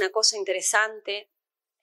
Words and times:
una 0.00 0.10
cosa 0.10 0.36
interesante 0.36 1.30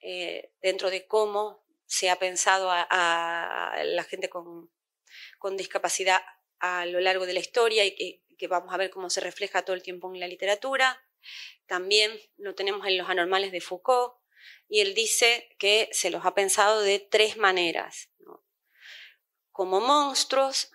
eh, 0.00 0.52
dentro 0.60 0.90
de 0.90 1.06
cómo 1.06 1.64
se 1.86 2.10
ha 2.10 2.18
pensado 2.18 2.68
a, 2.70 3.80
la 3.84 4.04
gente 4.04 4.28
con, 4.28 4.70
discapacidad 5.56 6.20
a 6.58 6.84
lo 6.86 7.00
largo 7.00 7.26
de 7.26 7.32
la 7.32 7.40
historia 7.40 7.84
y 7.84 8.22
que, 8.36 8.48
vamos 8.48 8.74
a 8.74 8.76
ver 8.76 8.90
cómo 8.90 9.08
se 9.08 9.20
refleja 9.20 9.64
todo 9.64 9.74
el 9.74 9.82
tiempo 9.82 10.12
en 10.12 10.20
la 10.20 10.28
literatura. 10.28 11.00
También 11.66 12.12
lo 12.36 12.54
tenemos 12.54 12.86
en 12.86 12.98
los 12.98 13.08
anormales 13.08 13.52
de 13.52 13.60
Foucault 13.60 14.14
y 14.68 14.80
él 14.80 14.94
dice 14.94 15.48
que 15.58 15.88
se 15.92 16.10
los 16.10 16.24
ha 16.24 16.34
pensado 16.34 16.82
de 16.82 16.98
tres 16.98 17.36
maneras. 17.36 18.10
Como 19.50 19.80
monstruos, 19.80 20.70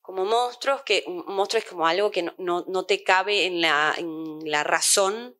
como 0.00 0.24
monstruos, 0.24 0.82
que 0.82 1.04
un 1.06 1.24
monstruo 1.26 1.58
es 1.58 1.68
como 1.68 1.86
algo 1.86 2.10
que 2.10 2.22
no, 2.38 2.86
te 2.86 3.02
cabe 3.04 3.44
en 3.44 3.60
la, 3.60 3.94
en 3.96 4.40
la 4.44 4.64
razón 4.64 5.38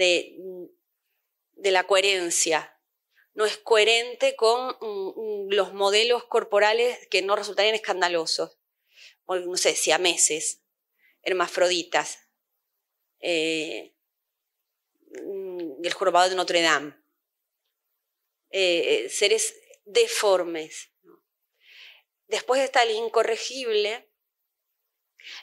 de, 0.00 0.36
de 1.52 1.70
la 1.70 1.86
coherencia, 1.86 2.74
no 3.34 3.44
es 3.44 3.58
coherente 3.58 4.34
con 4.34 4.76
mm, 4.80 5.46
mm, 5.46 5.52
los 5.52 5.72
modelos 5.74 6.24
corporales 6.24 7.06
que 7.08 7.22
no 7.22 7.36
resultarían 7.36 7.74
escandalosos. 7.74 8.58
no 9.28 9.56
sé, 9.56 9.76
siameses, 9.76 10.62
hermafroditas, 11.22 12.18
eh, 13.20 13.94
mm, 15.22 15.84
el 15.84 15.92
jorobado 15.92 16.30
de 16.30 16.36
Notre 16.36 16.62
Dame, 16.62 16.96
eh, 18.50 19.08
seres 19.10 19.54
deformes. 19.84 20.90
Después 22.26 22.62
está 22.62 22.82
el 22.82 22.92
incorregible. 22.92 24.10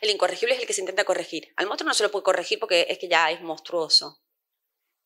El 0.02 0.10
incorregible 0.10 0.56
es 0.56 0.62
el 0.62 0.68
que 0.68 0.74
se 0.74 0.82
intenta 0.82 1.06
corregir. 1.06 1.54
Al 1.56 1.68
monstruo 1.68 1.88
no 1.88 1.94
se 1.94 2.04
lo 2.04 2.12
puede 2.12 2.24
corregir 2.24 2.60
porque 2.60 2.88
es 2.90 2.98
que 2.98 3.08
ya 3.08 3.30
es 3.32 3.42
monstruoso. 3.42 4.22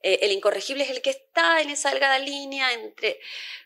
Eh, 0.03 0.19
el 0.23 0.31
incorregible 0.31 0.83
es 0.83 0.89
el 0.89 1.01
que 1.01 1.11
está 1.11 1.61
en 1.61 1.69
esa 1.69 1.91
delgada 1.91 2.19
línea 2.19 2.73
entre, 2.73 3.19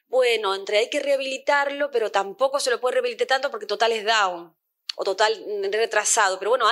bueno, 0.08 0.56
entre 0.56 0.80
hay 0.80 0.90
que 0.90 1.00
rehabilitarlo, 1.00 1.92
pero 1.92 2.12
tampoco 2.12 2.60
se 2.60 2.70
lo 2.70 2.80
puede 2.80 2.96
rehabilitar 2.96 3.28
tanto 3.28 3.52
porque 3.52 3.66
total 3.66 3.92
es 3.92 4.06
down 4.06 4.56
o 4.96 5.04
total 5.04 5.34
retrasado. 5.72 6.40
Pero 6.40 6.52
bueno, 6.52 6.66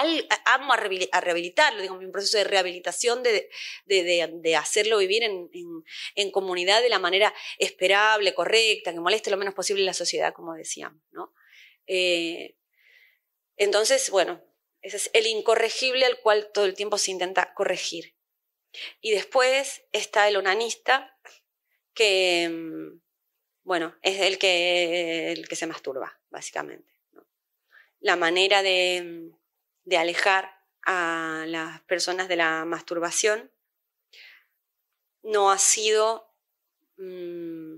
amo 0.45 0.73
a 0.73 0.77
rehabilitarlo, 0.77 1.81
digamos, 1.81 2.03
un 2.03 2.11
proceso 2.11 2.37
de 2.37 2.45
rehabilitación, 2.45 3.21
de, 3.23 3.49
de, 3.85 4.55
hacerlo 4.55 4.97
vivir 4.97 5.23
en, 5.23 5.49
en, 6.15 6.31
comunidad 6.31 6.81
de 6.81 6.89
la 6.89 6.99
manera 6.99 7.33
esperable, 7.57 8.33
correcta, 8.33 8.93
que 8.93 8.99
moleste 8.99 9.29
lo 9.29 9.37
menos 9.37 9.53
posible 9.53 9.83
la 9.83 9.93
sociedad, 9.93 10.33
como 10.33 10.53
decíamos. 10.53 11.01
¿no? 11.11 11.33
Eh, 11.87 12.55
entonces, 13.57 14.09
bueno, 14.09 14.41
ese 14.81 14.97
es 14.97 15.09
el 15.13 15.27
incorregible 15.27 16.05
al 16.05 16.19
cual 16.19 16.49
todo 16.53 16.65
el 16.65 16.73
tiempo 16.73 16.97
se 16.97 17.11
intenta 17.11 17.53
corregir. 17.53 18.12
Y 19.01 19.11
después 19.11 19.83
está 19.91 20.27
el 20.27 20.37
onanista, 20.37 21.17
que, 21.93 22.49
mm, 22.49 22.99
bueno, 23.63 23.95
es 24.01 24.21
el 24.21 24.37
que, 24.37 25.31
el 25.31 25.47
que 25.47 25.55
se 25.55 25.67
masturba, 25.67 26.19
básicamente. 26.29 26.91
La 27.99 28.15
manera 28.15 28.61
de, 28.63 29.31
de, 29.85 29.97
alejar 29.97 30.51
a 30.85 31.45
las 31.47 31.81
personas 31.81 32.27
de 32.27 32.35
la 32.35 32.65
masturbación 32.65 33.51
no 35.21 35.51
ha 35.51 35.57
sido, 35.57 36.33
mm, 36.97 37.75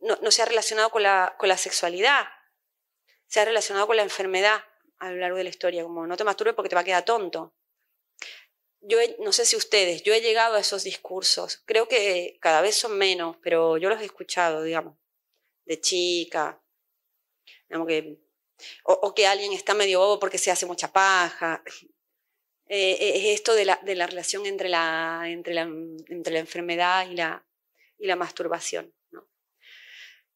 no, 0.00 0.16
no, 0.22 0.30
se 0.30 0.42
ha 0.42 0.46
relacionado 0.46 0.90
con 0.90 1.02
la, 1.04 1.36
con 1.38 1.48
la 1.48 1.56
sexualidad, 1.56 2.26
se 3.26 3.40
ha 3.40 3.44
relacionado 3.44 3.86
con 3.86 3.96
la 3.96 4.02
enfermedad 4.02 4.64
a 4.98 5.10
lo 5.10 5.18
largo 5.18 5.36
de 5.36 5.44
la 5.44 5.50
historia, 5.50 5.84
como 5.84 6.06
no 6.06 6.16
te 6.16 6.24
masturbes 6.24 6.54
porque 6.54 6.68
te 6.68 6.74
va 6.74 6.80
a 6.80 6.84
quedar 6.84 7.04
tonto 7.04 7.54
yo 8.82 8.98
no 9.18 9.32
sé 9.32 9.44
si 9.44 9.56
ustedes, 9.56 10.02
yo 10.02 10.14
he 10.14 10.20
llegado 10.20 10.56
a 10.56 10.60
esos 10.60 10.84
discursos, 10.84 11.62
creo 11.66 11.88
que 11.88 12.38
cada 12.40 12.62
vez 12.62 12.76
son 12.76 12.96
menos, 12.96 13.36
pero 13.42 13.76
yo 13.76 13.88
los 13.88 14.00
he 14.00 14.04
escuchado, 14.04 14.62
digamos, 14.62 14.96
de 15.66 15.80
chica, 15.80 16.62
digamos 17.68 17.86
que, 17.86 18.18
o, 18.84 19.14
que 19.14 19.26
alguien 19.26 19.52
está 19.52 19.74
medio 19.74 20.00
bobo 20.00 20.18
porque 20.18 20.38
se 20.38 20.50
hace 20.50 20.66
mucha 20.66 20.92
paja. 20.92 21.62
Eh, 22.72 22.92
eh, 23.00 23.16
es 23.16 23.40
esto 23.40 23.54
de 23.54 23.64
la, 23.64 23.80
relación 24.06 24.46
entre 24.46 24.68
la, 24.68 25.24
enfermedad 25.26 27.10
y 27.10 27.16
la, 28.06 28.16
masturbación. 28.16 28.94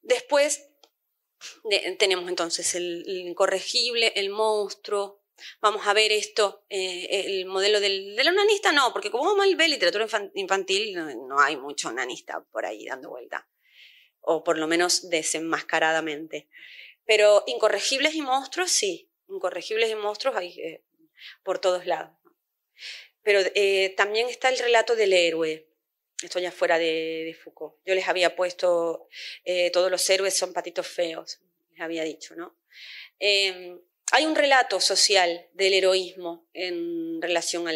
Después 0.03 0.69
tenemos 1.97 2.29
entonces 2.29 2.75
el 2.75 3.05
incorregible, 3.07 4.09
el 4.17 4.31
monstruo, 4.31 5.24
vamos 5.61 5.87
a 5.87 5.93
ver 5.93 6.13
esto, 6.13 6.65
eh, 6.69 7.07
el 7.11 7.47
modelo 7.47 7.81
del, 7.81 8.17
del 8.17 8.29
onanista, 8.29 8.73
no, 8.73 8.93
porque 8.93 9.11
como 9.11 9.35
mal 9.35 9.55
ve 9.57 9.69
literatura 9.69 10.07
infantil, 10.35 10.95
no, 11.27 11.41
hay 11.41 11.57
mucho 11.57 11.89
onanista 11.89 12.45
por 12.51 12.67
ahí 12.67 12.87
dando 12.87 13.11
vuelta, 13.11 13.49
o 14.21 14.45
por 14.45 14.59
lo 14.59 14.67
menos 14.67 15.09
desenmascaradamente. 15.11 16.49
Pero 17.05 17.45
incorregibles 17.47 18.15
y 18.15 18.23
monstruos, 18.23 18.71
sí, 18.71 19.11
incorregibles 19.29 19.91
y 19.91 19.95
monstruos 19.95 20.37
hay 20.37 20.59
eh, 20.61 20.85
por 21.43 21.59
todos 21.59 21.87
lados. 21.87 22.17
Pero 23.23 23.41
eh, 23.55 23.95
también 23.97 24.29
está 24.29 24.49
el 24.49 24.59
relato 24.59 24.97
del 24.97 25.13
héroe, 25.13 25.69
esto 26.23 26.39
ya 26.39 26.53
fuera 26.53 26.79
de, 26.79 27.37
Foucault. 27.43 27.77
Yo 27.85 27.95
les 27.95 28.09
había 28.09 28.35
puesto, 28.35 29.09
todos 29.73 29.91
los 29.91 30.09
héroes 30.09 30.35
son 30.35 30.53
patitos 30.53 30.87
feos, 30.87 31.41
les 31.71 31.81
había 31.81 32.05
dicho, 32.05 32.35
¿no? 32.35 32.57
Hay 34.13 34.27
un 34.27 34.37
relato 34.37 34.81
social 34.81 35.49
del 35.53 35.73
heroísmo 35.73 36.49
en 36.53 37.21
relación 37.21 37.67
a 37.69 37.73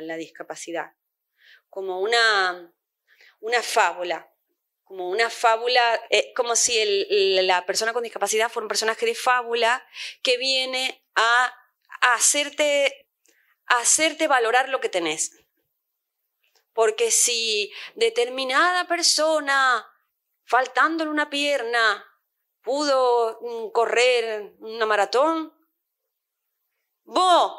la, 0.00 0.16
discapacidad, 0.16 0.92
como 1.68 2.00
una, 2.00 2.72
una 3.40 3.62
fábula, 3.62 4.32
como 4.84 5.10
una 5.10 5.28
fábula, 5.28 6.00
eh, 6.08 6.32
como 6.34 6.56
si 6.56 6.78
la 7.42 7.66
persona 7.66 7.92
con 7.92 8.02
discapacidad 8.02 8.50
fuera 8.50 8.64
un 8.64 8.68
personaje 8.68 9.04
de 9.04 9.14
fábula 9.14 9.86
que 10.22 10.38
viene 10.38 11.04
a, 11.14 11.54
hacerte, 12.14 13.08
a 13.66 13.80
hacerte 13.80 14.28
valorar 14.28 14.70
lo 14.70 14.80
que 14.80 14.88
tenés. 14.88 15.32
Porque 16.72 17.10
si 17.10 17.72
determinada 17.96 18.86
persona, 18.86 19.86
faltándole 20.44 21.10
una 21.10 21.28
pierna, 21.28 22.07
pudo 22.68 23.40
correr 23.72 24.52
una 24.60 24.84
maratón, 24.84 25.54
Vos, 27.04 27.52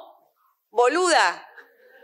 boluda, 0.70 1.52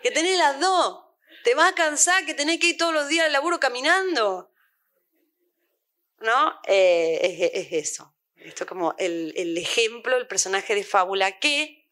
que 0.02 0.10
tenés 0.10 0.40
las 0.40 0.60
dos. 0.60 1.06
Te 1.44 1.54
vas 1.54 1.72
a 1.72 1.76
cansar 1.76 2.26
que 2.26 2.34
tenés 2.34 2.60
que 2.60 2.70
ir 2.70 2.78
todos 2.78 2.96
los 2.96 3.08
días 3.08 3.28
al 3.28 3.34
laburo 3.34 3.60
caminando. 3.60 4.52
¿No? 6.18 6.60
Eh, 6.66 7.52
es, 7.54 7.72
eso. 7.72 8.16
Esto 8.38 8.64
es 8.64 8.68
como 8.68 8.96
el, 8.98 9.32
el 9.38 9.56
ejemplo, 9.56 10.18
el 10.18 10.26
personaje 10.26 10.74
de 10.74 10.84
fábula 10.84 11.38
que, 11.38 11.88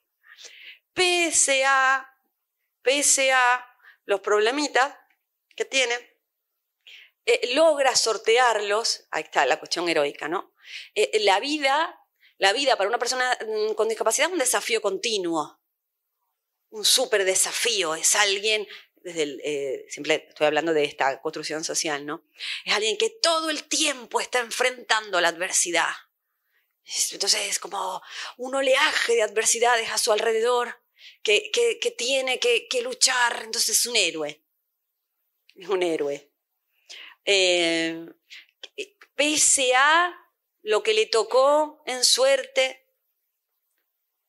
pese 0.95 1.63
a, 1.65 2.17
pese 2.81 3.31
a 3.31 3.77
los 4.05 4.21
problemitas 4.21 4.97
que 5.55 5.65
tiene, 5.65 6.17
eh, 7.27 7.53
logra 7.53 7.95
sortearlos, 7.95 9.05
ahí 9.11 9.21
está 9.21 9.45
la 9.45 9.59
cuestión 9.59 9.87
heroica, 9.87 10.27
¿no? 10.27 10.52
Eh, 10.95 11.19
la 11.21 11.39
vida 11.39 11.99
la 12.43 12.51
vida 12.51 12.75
para 12.75 12.89
una 12.89 12.99
persona 12.99 13.37
mm, 13.47 13.73
con 13.73 13.87
discapacidad 13.87 14.27
es 14.27 14.33
un 14.33 14.39
desafío 14.39 14.81
continuo, 14.81 15.61
un 16.71 16.83
súper 16.83 17.23
desafío, 17.23 17.95
es 17.95 18.15
alguien, 18.15 18.67
desde 18.95 19.37
eh, 19.43 19.85
simple, 19.89 20.25
estoy 20.27 20.47
hablando 20.47 20.73
de 20.73 20.83
esta 20.83 21.21
construcción 21.21 21.63
social, 21.63 22.05
¿no? 22.05 22.25
Es 22.65 22.73
alguien 22.73 22.97
que 22.97 23.09
todo 23.09 23.49
el 23.49 23.63
tiempo 23.65 24.19
está 24.19 24.39
enfrentando 24.39 25.21
la 25.21 25.29
adversidad. 25.29 25.93
Entonces 27.11 27.47
es 27.47 27.59
como 27.59 28.01
un 28.35 28.55
oleaje 28.55 29.15
de 29.15 29.21
adversidades 29.21 29.89
a 29.89 29.97
su 29.97 30.11
alrededor 30.11 30.83
que, 31.21 31.49
que, 31.49 31.91
tiene 31.91 32.39
que, 32.39 32.81
luchar, 32.81 33.43
entonces 33.43 33.79
es 33.79 33.85
un 33.85 33.95
héroe, 33.95 34.43
es 35.55 35.69
un 35.69 35.81
héroe. 35.81 36.29
Eh, 37.23 38.05
pese 39.15 39.73
a 39.75 40.13
lo 40.63 40.81
que 40.81 40.93
le 40.93 41.05
tocó 41.05 41.83
en 41.85 42.03
suerte, 42.03 42.87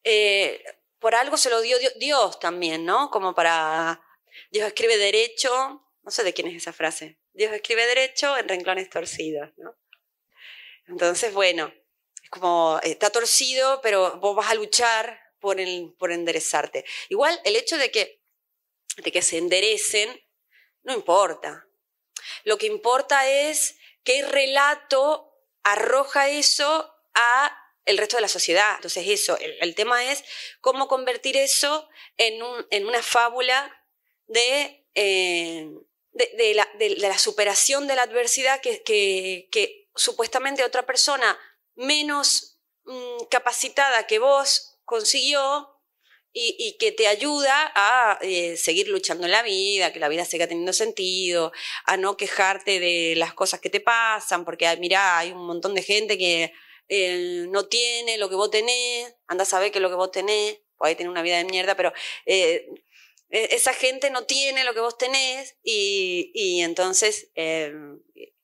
eh, 0.02 0.62
por 0.98 1.14
algo 1.14 1.36
se 1.36 1.48
lo 1.48 1.60
dio 1.60 1.78
Dios 1.96 2.38
también, 2.40 2.84
¿no? 2.84 3.10
Como 3.10 3.34
para, 3.34 4.02
Dios 4.50 4.66
escribe 4.66 4.98
derecho, 4.98 5.50
no 6.02 6.10
sé 6.10 6.25
de 6.25 6.34
quién 6.34 6.48
es 6.48 6.56
esa 6.56 6.72
frase, 6.72 7.19
Dios 7.32 7.52
escribe 7.52 7.86
derecho 7.86 8.36
en 8.36 8.48
renglones 8.48 8.90
torcidos, 8.90 9.50
¿no? 9.56 9.76
Entonces, 10.86 11.32
bueno, 11.32 11.72
es 12.22 12.31
como, 12.31 12.78
está 12.82 13.10
torcido, 13.10 13.81
pero 13.81 14.19
vos 14.19 14.36
vas 14.36 14.50
a 14.50 14.54
luchar 14.54 15.19
por, 15.38 15.60
el, 15.60 15.94
por 15.98 16.12
enderezarte. 16.12 16.84
Igual 17.08 17.40
el 17.44 17.56
hecho 17.56 17.78
de 17.78 17.90
que, 17.90 18.20
de 18.96 19.12
que 19.12 19.22
se 19.22 19.38
enderecen, 19.38 20.22
no 20.82 20.92
importa. 20.92 21.66
Lo 22.44 22.58
que 22.58 22.66
importa 22.66 23.28
es 23.28 23.76
qué 24.02 24.26
relato 24.26 25.33
arroja 25.64 26.28
eso 26.28 26.94
a 27.14 27.58
el 27.84 27.99
resto 27.99 28.16
de 28.16 28.22
la 28.22 28.28
sociedad. 28.28 28.76
Entonces 28.76 29.05
eso, 29.08 29.37
el, 29.38 29.75
tema 29.75 30.11
es 30.11 30.25
cómo 30.61 30.88
convertir 30.88 31.37
eso 31.37 31.88
en, 32.16 32.43
un, 32.43 32.66
en 32.70 32.87
una 32.87 33.02
fábula 33.02 33.76
de 34.26 34.87
eh, 34.94 35.69
de, 36.14 36.55
la, 36.99 37.19
superación 37.19 37.87
de 37.87 37.96
la 37.96 38.02
adversidad 38.02 38.61
que, 38.61 39.88
supuestamente 39.96 40.64
otra 40.64 40.87
persona 40.87 41.38
menos 41.75 42.58
mm, 42.84 43.25
capacitada 43.31 44.06
que 44.06 44.19
vos 44.19 44.78
consiguió 44.84 45.74
y, 46.36 46.76
que 46.78 46.90
te 46.90 47.06
ayuda 47.06 47.72
a 47.76 48.19
eh, 48.20 48.56
seguir 48.56 48.88
luchando 48.88 49.25
en 49.25 49.31
la 49.31 49.42
vida, 49.42 49.92
que 49.92 50.00
la 50.00 50.08
vida 50.08 50.25
siga 50.25 50.48
teniendo 50.48 50.72
sentido, 50.72 51.52
a 51.86 51.96
no 51.96 52.16
quejarte 52.16 52.81
de 52.81 53.14
las 53.16 53.34
cosas 53.34 53.60
que 53.60 53.70
te 53.70 53.78
pasan, 53.78 54.44
porque 54.44 54.76
mira, 54.78 55.16
hay 55.16 55.31
un 55.31 55.46
montón 55.46 55.75
de 55.75 55.82
gente 55.82 56.19
que 56.19 56.52
eh, 56.88 57.46
no 57.48 57.66
tiene 57.66 58.19
lo 58.19 58.28
que 58.28 58.34
vos 58.34 58.50
tenés, 58.50 59.14
anda 59.28 59.44
a 59.44 59.46
saber 59.46 59.70
que 59.70 59.78
lo 59.78 59.88
que 59.88 59.94
vos 59.94 60.10
tenés, 60.10 60.58
puede 60.76 60.96
tener 60.96 61.08
una 61.08 61.22
vida 61.22 61.38
de 61.38 61.44
mierda, 61.44 61.76
pero 61.76 61.92
eh, 62.26 62.69
e, 63.31 63.54
esa 63.54 63.72
gente 63.72 64.10
no 64.10 64.25
tiene 64.25 64.64
lo 64.64 64.75
que 64.75 64.81
vos 64.81 64.98
tenés 64.98 65.56
y, 65.62 66.60
entonces 66.62 67.31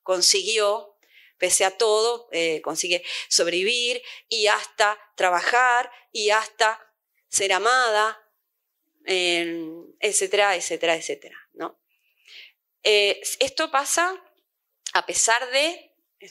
consiguió 0.04 0.96
pese 1.38 1.64
a 1.64 1.70
todo, 1.70 2.28
consigue 2.62 3.02
sobrevivir 3.28 4.02
y 4.28 4.46
hasta 4.46 4.98
trabajar 5.16 5.90
y 6.12 6.30
hasta 6.30 6.89
ser 7.30 7.52
amada, 7.52 8.20
etcétera, 9.06 10.56
etcétera, 10.56 10.96
etcétera. 10.96 11.36
¿no? 11.54 11.80
Eh, 12.82 13.20
esto 13.38 13.70
pasa 13.70 14.22
a 14.92 15.06
pesar 15.06 15.50
de, 15.50 15.92
eh, 16.20 16.30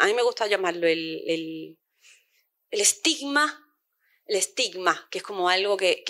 a 0.00 0.06
mí 0.06 0.14
me 0.14 0.22
gusta 0.22 0.46
llamarlo 0.46 0.86
el, 0.86 1.78
estigma, 2.70 3.62
el 4.26 4.36
estigma, 4.36 5.08
que 5.10 5.18
es 5.18 5.24
como 5.24 5.48
algo 5.48 5.76
que, 5.76 6.04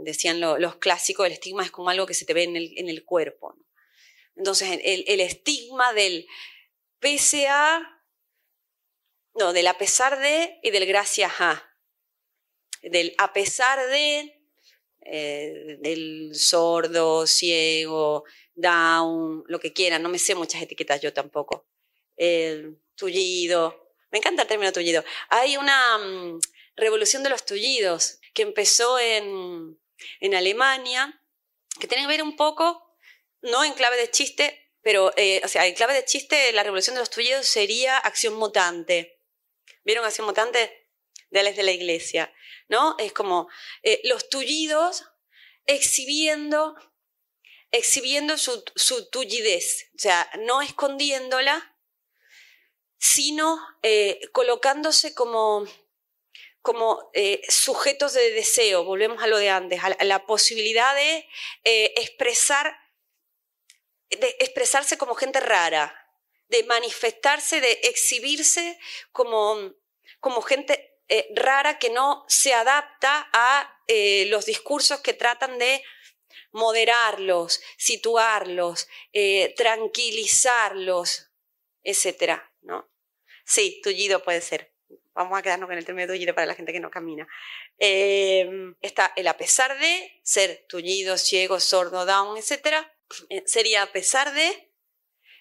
decían 0.00 0.40
los 0.40 0.76
clásicos, 0.76 1.26
el 1.26 1.32
estigma 1.32 1.64
es 1.64 1.70
como 1.70 1.88
algo 1.88 2.06
que 2.06 2.14
se 2.14 2.26
te 2.26 2.34
ve 2.34 2.44
en 2.44 2.88
el, 2.88 3.04
cuerpo. 3.04 3.56
Entonces, 4.36 4.78
el, 4.82 5.20
estigma 5.20 5.92
del 5.94 6.26
pese 6.98 7.48
a, 7.48 8.02
no, 9.34 9.52
del 9.52 9.66
a 9.66 9.78
pesar 9.78 10.18
de 10.18 10.60
y 10.62 10.70
del 10.70 10.86
gracias 10.86 11.32
a 11.40 11.73
del 12.90 13.14
a 13.18 13.32
pesar 13.32 13.88
de, 13.88 14.40
eh, 15.02 15.76
del 15.80 16.34
sordo, 16.34 17.26
ciego, 17.26 18.24
down, 18.54 19.44
lo 19.46 19.60
que 19.60 19.72
quieran, 19.72 20.02
no 20.02 20.08
me 20.08 20.18
sé 20.18 20.34
muchas 20.34 20.62
etiquetas 20.62 21.00
yo 21.00 21.12
tampoco. 21.12 21.66
El 22.16 22.78
tullido, 22.94 23.84
me 24.14 24.18
encanta 24.18 24.42
el 24.42 24.48
término 24.48 24.72
tullido. 24.72 25.04
Hay 25.28 25.56
una 25.56 25.98
mm, 25.98 26.38
revolución 26.76 27.24
de 27.24 27.30
los 27.30 27.44
tullidos 27.44 28.20
que 28.32 28.42
empezó 28.42 28.98
en, 28.98 29.76
Alemania, 30.32 31.20
que 31.80 31.88
tiene 31.88 32.04
que 32.04 32.08
ver 32.08 32.22
un 32.22 32.36
poco, 32.36 32.96
no 33.42 33.64
en 33.64 33.72
clave 33.72 33.96
de 33.96 34.10
chiste, 34.10 34.70
pero, 34.82 35.12
eh, 35.16 35.40
o 35.44 35.48
sea, 35.48 35.66
en 35.66 35.74
clave 35.74 35.94
de 35.94 36.04
chiste, 36.04 36.52
la 36.52 36.62
revolución 36.62 36.94
de 36.94 37.00
los 37.00 37.10
tullidos 37.10 37.46
sería 37.46 37.98
acción 37.98 38.34
mutante. 38.34 39.20
¿Vieron 39.84 40.04
acción 40.04 40.26
mutante? 40.26 40.83
De 41.42 41.62
la 41.62 41.72
iglesia, 41.72 42.32
¿no? 42.68 42.96
Es 42.98 43.12
como 43.12 43.48
eh, 43.82 44.00
los 44.04 44.28
tullidos 44.28 45.04
exhibiendo, 45.66 46.76
exhibiendo 47.72 48.38
su, 48.38 48.62
tullidez, 49.10 49.90
o 49.96 49.98
sea, 49.98 50.30
no 50.40 50.62
escondiéndola, 50.62 51.76
sino 52.98 53.60
eh, 53.82 54.20
colocándose 54.32 55.14
como, 55.14 55.66
como 56.62 57.10
eh, 57.14 57.42
sujetos 57.48 58.14
de 58.14 58.30
deseo, 58.30 58.84
volvemos 58.84 59.22
a 59.22 59.26
lo 59.26 59.38
de 59.38 59.50
antes, 59.50 59.82
a 59.82 60.04
la, 60.04 60.26
posibilidad 60.26 60.94
de 60.94 61.28
expresar, 61.64 62.78
expresarse 64.38 64.96
como 64.96 65.14
gente 65.14 65.40
rara, 65.40 66.00
de 66.48 66.62
manifestarse, 66.64 67.60
de 67.60 67.72
exhibirse 67.84 68.78
como, 69.12 69.74
como 70.20 70.42
gente 70.42 70.83
eh, 71.08 71.28
rara 71.34 71.78
que 71.78 71.90
no 71.90 72.24
se 72.28 72.54
adapta 72.54 73.28
a 73.32 73.80
eh, 73.88 74.24
los 74.26 74.46
discursos 74.46 75.00
que 75.00 75.12
tratan 75.12 75.58
de 75.58 75.82
moderarlos, 76.50 77.60
situarlos, 77.76 78.88
eh, 79.12 79.52
tranquilizarlos, 79.56 81.30
etc. 81.82 82.40
¿no? 82.62 82.90
Sí, 83.44 83.80
tullido 83.82 84.22
puede 84.22 84.40
ser. 84.40 84.72
Vamos 85.12 85.38
a 85.38 85.42
quedarnos 85.42 85.68
con 85.68 85.76
el 85.76 85.84
término 85.84 86.08
tullido 86.08 86.34
para 86.34 86.46
la 86.46 86.54
gente 86.54 86.72
que 86.72 86.80
no 86.80 86.90
camina. 86.90 87.28
está 87.78 89.12
el 89.14 89.28
a 89.28 89.36
pesar 89.36 89.78
de 89.78 90.20
ser 90.24 90.64
tullido, 90.68 91.18
ciego, 91.18 91.60
sordo, 91.60 92.06
down, 92.06 92.36
etc. 92.36 92.86
sería 93.44 93.82
a 93.82 93.92
pesar 93.92 94.32
de. 94.32 94.72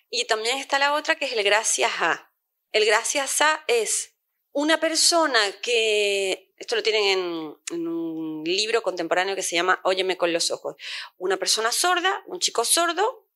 Y 0.09 0.25
también 0.25 0.57
está 0.57 0.77
la 0.77 0.93
otra 0.93 1.15
que 1.15 1.25
es 1.25 1.33
el 1.33 1.43
gracias 1.43 1.91
a. 1.99 2.31
El 2.71 2.85
gracias 2.85 3.41
a 3.41 3.63
es 3.67 4.12
una 4.53 4.79
persona 4.79 5.39
que, 5.61 6.53
esto 6.57 6.75
lo 6.75 6.83
tienen 6.83 7.57
en, 7.71 7.87
un 7.87 8.43
libro 8.45 8.81
contemporáneo 8.81 9.35
que 9.35 9.43
se 9.43 9.55
llama 9.55 9.81
Óyeme 9.83 10.15
con 10.15 10.31
los 10.31 10.51
ojos, 10.51 10.75
una 11.17 11.37
persona 11.37 11.71
sorda, 11.71 12.23
un 12.27 12.39
chico 12.39 12.63
sordo, 12.63 13.27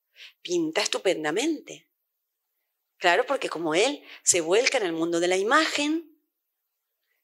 pinta 0.41 0.81
estupendamente. 0.81 1.89
Claro, 2.97 3.25
porque 3.25 3.49
como 3.49 3.75
él 3.75 4.03
se 4.23 4.41
vuelca 4.41 4.77
en 4.77 4.85
el 4.85 4.93
mundo 4.93 5.19
de 5.19 5.27
la 5.27 5.37
imagen, 5.37 6.17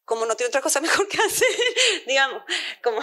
como 0.05 0.25
no 0.25 0.35
tiene 0.35 0.49
otra 0.49 0.61
cosa 0.61 0.81
mejor 0.81 1.07
que 1.07 1.17
hacer, 1.17 1.47
digamos, 2.07 2.43
como, 2.83 3.01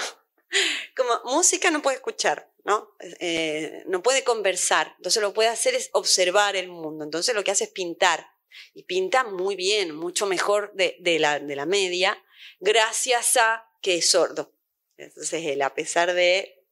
como 0.96 1.20
música 1.36 1.70
no 1.70 1.82
puede 1.82 1.96
escuchar, 1.96 2.52
¿no? 2.64 2.96
Eh, 3.20 3.84
no 3.86 4.02
puede 4.02 4.24
conversar, 4.24 4.94
entonces 4.96 5.22
lo 5.22 5.30
que 5.30 5.36
puede 5.36 5.48
hacer 5.48 5.74
es 5.76 5.88
observar 5.92 6.56
el 6.56 6.68
mundo, 6.68 7.04
entonces 7.04 7.34
lo 7.34 7.44
que 7.44 7.52
hace 7.52 7.64
es 7.64 7.70
pintar 7.70 8.39
y 8.74 8.84
pinta 8.84 9.24
muy 9.24 9.56
bien, 9.56 9.94
mucho 9.94 10.26
mejor 10.26 10.72
de, 10.74 11.18
la, 11.18 11.38
de 11.38 11.56
la 11.56 11.66
media, 11.66 12.22
gracias 12.58 13.36
a 13.36 13.68
que 13.82 13.96
es 13.96 14.10
sordo. 14.10 14.54
Entonces 14.96 15.44
el 15.46 15.62
a 15.62 15.74
pesar 15.74 16.12
de 16.12 16.66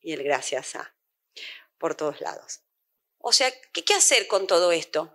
y 0.00 0.12
el 0.12 0.22
gracias 0.22 0.76
a, 0.76 0.94
por 1.78 1.94
todos 1.94 2.20
lados. 2.20 2.60
O 3.18 3.32
sea, 3.32 3.52
¿qué, 3.72 3.84
¿qué, 3.84 3.94
hacer 3.94 4.26
con 4.26 4.46
todo 4.46 4.72
esto? 4.72 5.12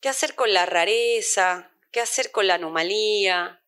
¿Qué 0.00 0.08
hacer 0.08 0.34
con 0.34 0.52
la 0.52 0.66
rareza? 0.66 1.70
¿Qué 1.90 2.00
hacer 2.00 2.30
con 2.30 2.46
la 2.46 2.54
anomalía? 2.54 3.62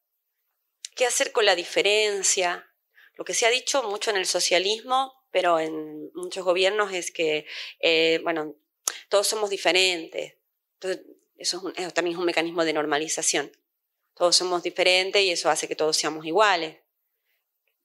¿Qué 0.95 1.07
hacer 1.07 1.33
con 1.33 1.45
la 1.45 1.55
diferencia? 1.55 2.71
Lo 3.15 3.25
que 3.25 3.35
se 3.35 3.47
ha 3.47 3.51
dicho 3.51 3.83
mucho 3.83 4.11
en 4.11 4.17
el 4.17 4.27
socialismo, 4.27 5.27
pero 5.31 5.61
en 5.61 6.11
muchos 6.15 6.45
gobiernos 6.45 6.93
es 6.93 7.11
que, 7.11 7.47
eh, 7.81 8.21
bueno, 8.23 8.57
todos 9.09 9.27
somos 9.27 9.51
diferentes. 9.51 10.37
Entonces, 10.75 11.05
eso, 11.39 11.73
también 11.95 12.15
es 12.15 12.19
un 12.19 12.27
mecanismo 12.27 12.65
de 12.65 12.73
normalización. 12.73 13.51
Todos 14.15 14.37
somos 14.37 14.63
diferentes 14.63 15.23
y 15.23 15.31
eso 15.31 15.51
hace 15.51 15.69
que 15.69 15.77
todos 15.77 15.97
seamos 15.97 16.25
iguales. 16.25 16.79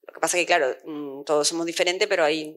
Lo 0.06 0.14
que 0.14 0.20
pasa 0.20 0.36
es 0.36 0.42
que, 0.42 0.46
claro, 0.46 0.76
mm, 0.84 1.24
todos 1.24 1.46
somos 1.46 1.66
diferentes, 1.66 2.08
pero 2.08 2.24
hay 2.24 2.54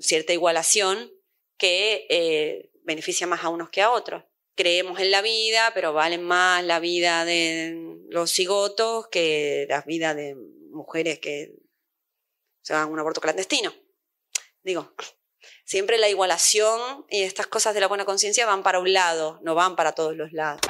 cierta 0.00 0.32
igualación 0.32 1.12
que 1.56 2.06
eh, 2.08 2.70
beneficia 2.82 3.26
más 3.26 3.44
a 3.44 3.48
unos 3.48 3.70
que 3.70 3.82
a 3.82 3.90
otros. 3.90 4.24
Creemos 4.54 4.98
en 5.00 5.10
la 5.10 5.22
vida, 5.22 5.70
pero 5.74 5.92
valen 5.92 6.22
más 6.22 6.64
la 6.64 6.80
vida 6.80 7.24
de 7.24 7.96
los 8.08 8.30
cigotos 8.30 9.08
que 9.08 9.66
la 9.68 9.82
vida 9.82 10.14
de 10.14 10.34
mujeres 10.70 11.18
que 11.18 11.54
se 12.62 12.72
van 12.72 12.82
a 12.82 12.86
un 12.86 12.98
aborto 12.98 13.20
clandestino. 13.20 13.72
Digo, 14.62 14.92
Siempre 15.64 15.98
la 15.98 16.08
igualación 16.08 17.04
y 17.08 17.22
estas 17.22 17.46
cosas 17.46 17.74
de 17.74 17.80
la 17.80 17.88
buena 17.88 18.04
conciencia 18.04 18.46
van 18.46 18.62
para 18.62 18.78
un 18.78 18.92
lado, 18.92 19.38
no 19.42 19.54
van 19.54 19.76
para 19.76 19.92
todos 19.92 20.16
los 20.16 20.32
lados. 20.32 20.60